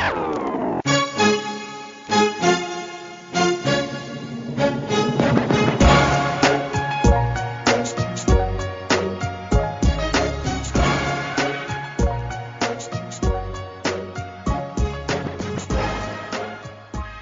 [0.00, 0.49] Yeah.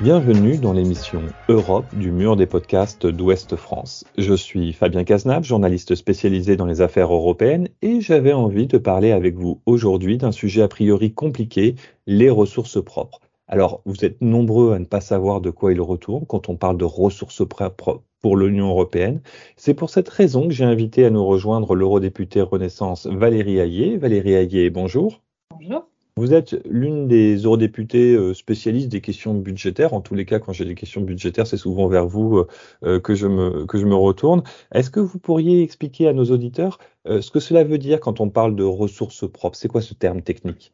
[0.01, 4.05] Bienvenue dans l'émission Europe du mur des podcasts d'Ouest France.
[4.17, 9.11] Je suis Fabien Cazenave, journaliste spécialisé dans les affaires européennes et j'avais envie de parler
[9.11, 11.75] avec vous aujourd'hui d'un sujet a priori compliqué,
[12.07, 13.23] les ressources propres.
[13.49, 16.77] Alors, vous êtes nombreux à ne pas savoir de quoi il retourne quand on parle
[16.77, 19.21] de ressources propres pour l'Union européenne.
[19.57, 23.97] C'est pour cette raison que j'ai invité à nous rejoindre l'eurodéputée Renaissance Valérie Ayé.
[23.97, 25.23] Valérie Ayé, bonjour.
[25.51, 25.89] Bonjour.
[26.19, 29.95] Vous êtes l'une des eurodéputés euh, spécialistes des questions budgétaires.
[29.95, 32.49] En tous les cas, quand j'ai des questions budgétaires, c'est souvent vers vous euh,
[32.83, 34.43] euh, que, je me, que je me retourne.
[34.73, 38.29] Est-ce que vous pourriez expliquer à nos auditeurs ce que cela veut dire quand on
[38.29, 39.57] parle de ressources propres?
[39.57, 40.73] C'est quoi ce terme technique?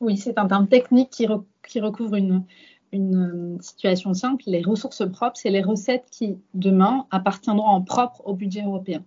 [0.00, 1.26] Oui, c'est un terme technique qui,
[1.68, 2.44] qui recouvre une,
[2.92, 4.44] une situation simple.
[4.46, 9.02] Les ressources propres, c'est les recettes qui, demain, appartiendront en propre au budget européen.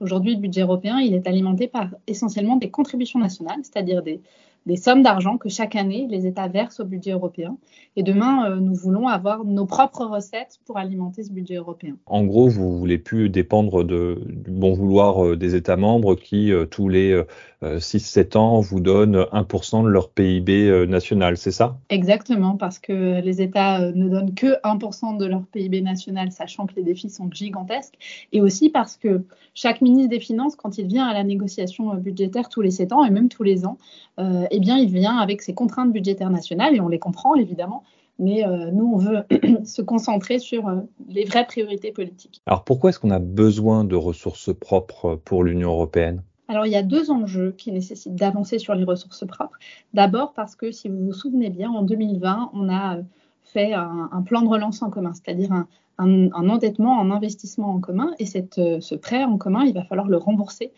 [0.00, 4.20] Aujourd'hui, le budget européen, il est alimenté par essentiellement des contributions nationales, c'est-à-dire des,
[4.66, 7.56] des sommes d'argent que chaque année les États versent au budget européen.
[7.96, 11.96] Et demain, euh, nous voulons avoir nos propres recettes pour alimenter ce budget européen.
[12.06, 16.64] En gros, vous voulez plus dépendre du bon vouloir euh, des États membres qui, euh,
[16.64, 17.22] tous les
[17.62, 21.78] 6-7 ans, vous donnent 1% de leur PIB national, c'est ça?
[21.88, 26.74] Exactement, parce que les États ne donnent que 1% de leur PIB national, sachant que
[26.76, 27.94] les défis sont gigantesques.
[28.32, 29.24] Et aussi parce que
[29.54, 33.04] chaque ministre des Finances, quand il vient à la négociation budgétaire tous les 7 ans
[33.04, 33.78] et même tous les ans,
[34.18, 37.84] eh bien, il vient avec ses contraintes budgétaires nationales, et on les comprend évidemment,
[38.18, 39.24] mais euh, nous, on veut
[39.64, 42.40] se concentrer sur euh, les vraies priorités politiques.
[42.46, 46.22] Alors, pourquoi est-ce qu'on a besoin de ressources propres pour l'Union européenne?
[46.52, 49.58] Alors, il y a deux enjeux qui nécessitent d'avancer sur les ressources propres.
[49.94, 53.02] D'abord, parce que si vous vous souvenez bien, en 2020, on a euh,
[53.44, 55.50] fait un, plan de relance en commun, c'est-à-dire
[55.98, 58.12] un, endettement, un investissement en commun.
[58.18, 60.72] Et cette, ce prêt en commun, il va falloir le rembourser.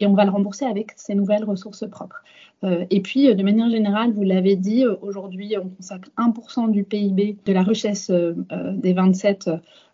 [0.00, 2.22] Et on va le rembourser avec ces nouvelles ressources propres.
[2.64, 6.70] Euh, et puis, euh, de manière générale, vous l'avez dit, euh, aujourd'hui, on consacre 1%
[6.70, 9.50] du PIB de la richesse des 27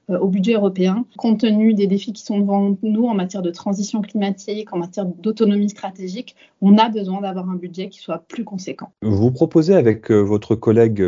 [0.09, 4.03] au budget européen, compte tenu des défis qui sont devant nous en matière de transition
[4.03, 8.92] climatique, en matière d'autonomie stratégique, on a besoin d'avoir un budget qui soit plus conséquent.
[9.03, 11.03] Vous proposez avec votre collègue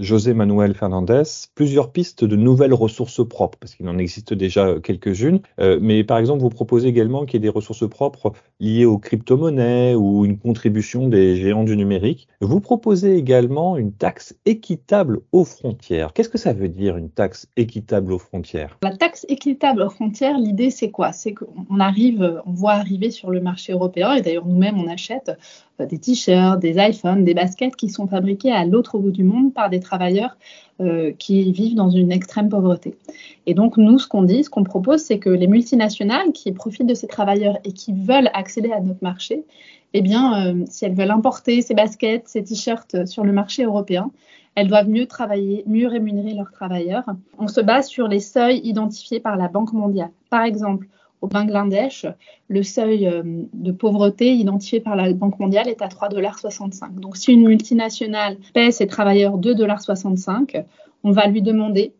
[0.00, 1.22] José Manuel Fernandez
[1.54, 5.40] plusieurs pistes de nouvelles ressources propres, parce qu'il en existe déjà quelques-unes.
[5.60, 8.98] Euh, mais par exemple, vous proposez également qu'il y ait des ressources propres liées aux
[8.98, 12.28] crypto-monnaies ou une contribution des géants du numérique.
[12.40, 16.12] Vous proposez également une taxe équitable aux frontières.
[16.12, 18.78] Qu'est-ce que ça veut dire une taxe équitable aux frontières?
[18.82, 21.12] La taxe équitable aux frontières, l'idée c'est quoi?
[21.12, 25.28] C'est qu'on arrive, on voit arriver sur le marché européen, et d'ailleurs nous-mêmes on achète
[25.28, 25.34] euh,
[25.86, 29.70] des t-shirts, des iPhones, des baskets qui sont fabriqués à l'autre bout du monde par
[29.70, 30.36] des travailleurs
[30.80, 32.96] euh, qui vivent dans une extrême pauvreté.
[33.46, 36.86] Et donc, nous, ce qu'on dit, ce qu'on propose, c'est que les multinationales qui profitent
[36.86, 39.44] de ces travailleurs et qui veulent accéder à notre marché,
[39.92, 44.10] eh bien, euh, si elles veulent importer ces baskets, ces t-shirts sur le marché européen,
[44.54, 47.04] elles doivent mieux travailler, mieux rémunérer leurs travailleurs.
[47.38, 50.10] On se base sur les seuils identifiés par la Banque mondiale.
[50.28, 50.86] Par exemple,
[51.20, 52.06] au Bangladesh,
[52.48, 53.22] le seuil euh,
[53.52, 58.70] de pauvreté identifié par la Banque mondiale est à 3,65 Donc, si une multinationale paie
[58.70, 60.64] ses travailleurs 2,65
[61.02, 61.94] on va lui demander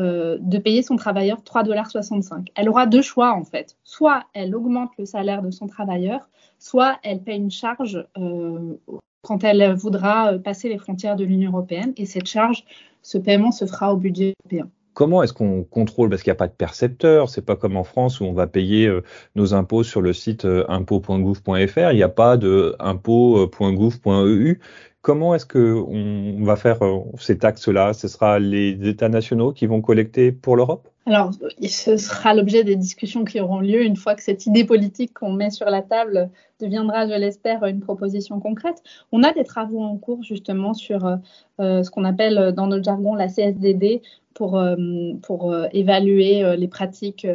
[0.00, 3.76] euh, de payer son travailleur 3,65 Elle aura deux choix, en fait.
[3.84, 6.28] Soit elle augmente le salaire de son travailleur,
[6.58, 8.76] soit elle paie une charge euh,
[9.22, 11.92] quand elle voudra passer les frontières de l'Union européenne.
[11.96, 12.64] Et cette charge,
[13.02, 14.70] ce paiement se fera au budget européen.
[14.94, 17.84] Comment est-ce qu'on contrôle Parce qu'il n'y a pas de percepteur, c'est pas comme en
[17.84, 19.02] France où on va payer euh,
[19.36, 24.60] nos impôts sur le site euh, il n'y a pas de impôts.gouv.eu.
[25.00, 27.94] Comment est-ce qu'on va faire euh, ces taxes-là?
[27.94, 30.88] Ce sera les États nationaux qui vont collecter pour l'Europe?
[31.06, 31.32] Alors,
[31.66, 35.32] ce sera l'objet des discussions qui auront lieu une fois que cette idée politique qu'on
[35.32, 36.30] met sur la table
[36.60, 38.80] deviendra, je l'espère, une proposition concrète.
[39.10, 41.18] On a des travaux en cours justement sur
[41.58, 44.00] ce qu'on appelle dans notre jargon la CSDD,
[44.34, 44.76] pour, euh,
[45.22, 47.26] pour euh, évaluer euh, les pratiques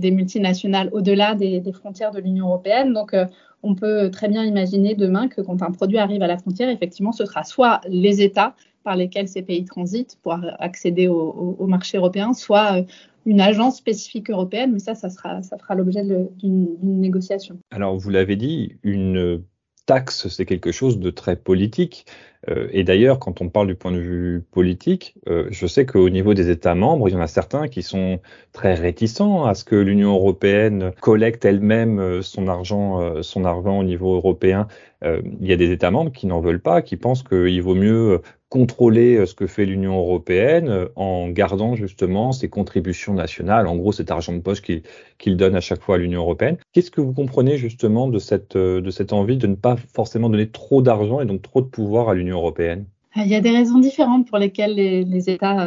[0.00, 2.92] des multinationales au-delà des, frontières de l'Union européenne.
[2.92, 3.14] Donc,
[3.62, 7.12] on peut très bien imaginer demain que quand un produit arrive à la frontière, effectivement,
[7.12, 12.32] ce sera soit les États par lesquels ces pays transitent pour accéder au, marché européen,
[12.32, 12.86] soit
[13.26, 17.58] une agence spécifique européenne, mais ça, ça, sera, ça fera l'objet d'une négociation.
[17.70, 19.42] Alors, vous l'avez dit, une
[19.86, 22.06] taxe, c'est quelque chose de très politique.
[22.48, 26.08] Euh, et d'ailleurs, quand on parle du point de vue politique, euh, je sais qu'au
[26.08, 28.20] niveau des États membres, il y en a certains qui sont
[28.52, 33.84] très réticents à ce que l'Union européenne collecte elle-même euh, son argent, son argent au
[33.84, 34.66] niveau européen.
[35.02, 38.20] il y a des États membres qui n'en veulent pas, qui pensent qu'il vaut mieux
[38.50, 44.10] contrôler ce que fait l'Union européenne en gardant justement ses contributions nationales, en gros cet
[44.10, 46.58] argent de poche qu'il donne à chaque fois à l'Union européenne.
[46.72, 50.50] Qu'est-ce que vous comprenez justement de cette, de cette envie de ne pas forcément donner
[50.50, 52.84] trop d'argent et donc trop de pouvoir à l'Union européenne?
[53.16, 55.06] Il y a des raisons différentes pour lesquelles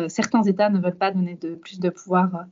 [0.07, 2.45] certains États ne veulent pas donner plus de pouvoir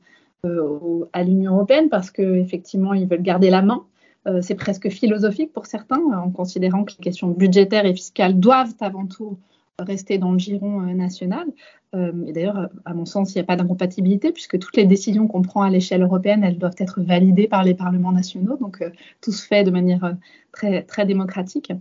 [1.12, 3.84] à l'Union européenne parce qu'effectivement, ils veulent garder la main.
[4.26, 8.74] Euh, c'est presque philosophique pour certains, en considérant que les questions budgétaires et fiscales doivent
[8.80, 9.36] avant tout
[9.78, 11.46] rester dans le giron euh, national.
[11.94, 15.28] Euh, et d'ailleurs, à mon sens, il n'y a pas d'incompatibilité puisque toutes les décisions
[15.28, 18.56] qu'on prend à l'échelle européenne, elles doivent être validées par les parlements nationaux.
[18.56, 18.90] Donc, euh,
[19.20, 20.16] tout se fait de manière
[20.52, 21.72] très, très démocratique.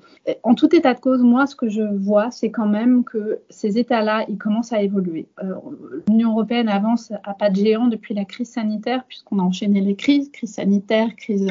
[0.44, 3.78] en tout état de cause, moi, ce que je vois, c'est quand même que ces
[3.78, 5.28] États-là, ils commencent à évoluer.
[6.10, 9.96] L'Union européenne avance à pas de géant depuis la crise sanitaire puisqu'on a enchaîné les
[9.96, 11.50] crises, crise sanitaire, crise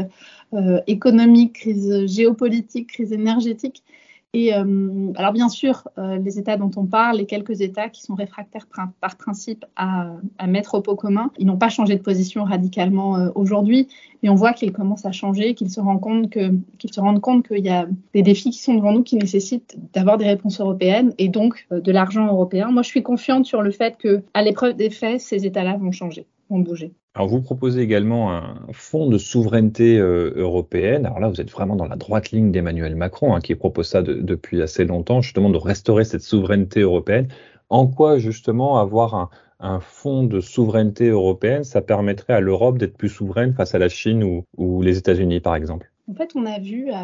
[0.87, 3.83] économique, crise géopolitique, crise énergétique.
[4.33, 8.03] Et euh, alors bien sûr, euh, les États dont on parle, les quelques États qui
[8.03, 8.69] sont réfractaires
[9.01, 10.07] par principe à,
[10.47, 13.89] mettre au pot commun, ils n'ont pas changé de position radicalement euh, aujourd'hui,
[14.23, 17.21] mais on voit qu'ils commencent à changer, qu'ils se rendent compte que qu'ils se rendent
[17.21, 20.61] compte qu'il y a des défis qui sont devant nous qui nécessitent d'avoir des réponses
[20.61, 22.71] européennes et donc de l'argent européen.
[22.71, 25.91] Moi, je suis confiante sur le fait que, à l'épreuve des faits, ces États-là vont
[25.91, 26.93] changer, vont bouger.
[27.15, 31.07] Alors vous proposez également un fonds de souveraineté euh, européenne.
[31.07, 34.01] Alors là, vous êtes vraiment dans la droite ligne d'Emmanuel Macron, hein, qui propose ça
[34.03, 37.27] depuis assez longtemps, justement de restaurer cette souveraineté européenne.
[37.69, 43.11] En quoi justement avoir un, fonds de souveraineté européenne, ça permettrait à l'Europe d'être plus
[43.11, 45.91] souveraine face à la Chine ou, les États-Unis, par exemple?
[46.11, 46.95] En fait, on a vu, euh,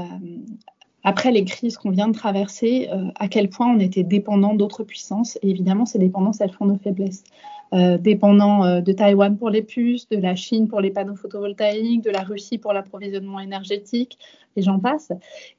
[1.05, 4.85] après les crises qu'on vient de traverser, euh, à quel point on était dépendant d'autres
[4.85, 5.37] puissances.
[5.43, 7.25] Et évidemment, ces dépendances, elles font nos faiblesses.
[7.73, 12.03] Euh, dépendant euh, de Taïwan pour les puces, de la Chine pour les panneaux photovoltaïques,
[12.03, 14.19] de la Russie pour l'approvisionnement énergétique,
[14.55, 15.11] et j'en passe.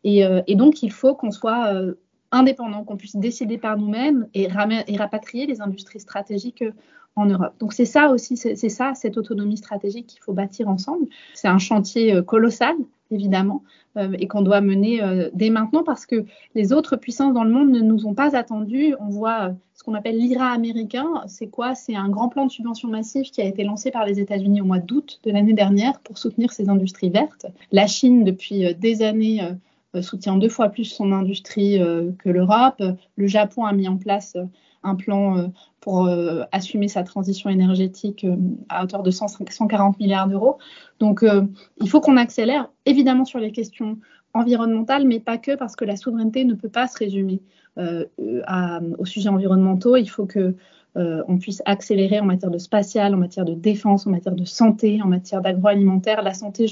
[0.05, 1.69] Et, euh, donc, il faut qu'on soit
[2.31, 4.43] indépendant, qu'on puisse décider par nous-mêmes et,
[4.87, 6.63] et, rapatrier les industries stratégiques
[7.15, 7.53] en Europe.
[7.59, 11.07] Donc c'est ça aussi, c'est ça, cette autonomie stratégique qu'il faut bâtir ensemble.
[11.33, 12.75] C'est un chantier colossal,
[13.11, 13.63] évidemment,
[14.19, 15.01] et qu'on doit mener
[15.33, 18.93] dès maintenant parce que les autres puissances dans le monde ne nous ont pas attendus.
[18.99, 21.07] On voit ce qu'on appelle l'IRA américain.
[21.27, 21.75] C'est quoi?
[21.75, 24.65] C'est un grand plan de subvention massif qui a été lancé par les États-Unis au
[24.65, 27.45] mois d'août de l'année dernière pour soutenir ces industries vertes.
[27.71, 29.53] La Chine, depuis euh, des années, euh, euh,
[30.01, 31.79] soutient deux fois plus son industrie
[32.19, 32.81] que l'Europe.
[33.15, 34.37] Le Japon a mis en place
[34.83, 35.51] un plan
[35.81, 36.09] pour
[36.51, 38.25] assumer sa transition énergétique
[38.69, 40.57] à hauteur de 140 milliards d'euros.
[40.99, 41.25] Donc,
[41.81, 43.97] il faut qu'on accélère, évidemment, sur les questions
[44.33, 47.41] environnementales, mais pas que, parce que la souveraineté ne peut pas se résumer
[47.77, 48.05] euh,
[48.97, 49.97] aux sujets environnementaux.
[49.97, 50.55] Il faut que
[50.95, 54.45] euh, on puisse accélérer en matière de spatial, en matière de défense, en matière de
[54.45, 56.23] santé, en matière d'agroalimentaire.
[56.23, 56.65] La santé,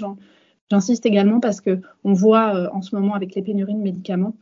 [0.71, 4.35] j'insiste également parce que on voit euh, en ce moment avec les pénuries de médicaments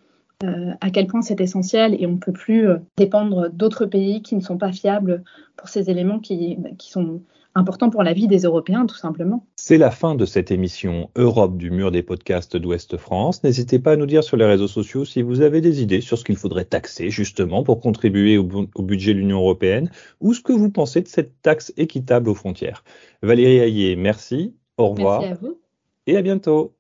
[0.82, 2.68] à quel point c'est essentiel et on ne peut plus
[2.98, 5.24] dépendre d'autres pays qui ne sont pas fiables
[5.56, 7.22] pour ces éléments qui, qui sont
[7.56, 9.46] important pour la vie des Européens, tout simplement.
[9.56, 13.44] C'est la fin de cette émission Europe du mur des podcasts d'Ouest France.
[13.44, 16.18] N'hésitez pas à nous dire sur les réseaux sociaux si vous avez des idées sur
[16.18, 18.44] ce qu'il faudrait taxer justement pour contribuer au,
[18.80, 19.90] budget de l'Union européenne
[20.20, 22.84] ou ce que vous pensez de cette taxe équitable aux frontières.
[23.22, 24.56] Valérie Hayé, merci.
[24.78, 25.22] Au revoir.
[25.22, 25.63] Merci à vous.
[26.08, 26.76] Et à bientôt.